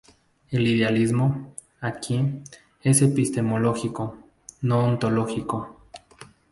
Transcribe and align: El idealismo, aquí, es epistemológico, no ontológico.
El 0.49 0.65
idealismo, 0.65 1.53
aquí, 1.79 2.41
es 2.81 3.03
epistemológico, 3.03 4.17
no 4.63 4.83
ontológico. 4.87 5.77